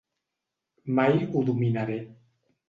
Mai 0.99 1.11
ho 1.35 1.45
dominaré. 1.51 1.99